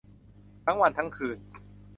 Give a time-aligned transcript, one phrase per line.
[0.65, 1.37] ทั้งวันทั้งคืน